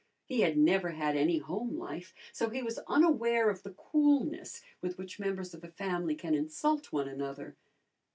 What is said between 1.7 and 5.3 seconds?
life, so he was unaware of the coolness with which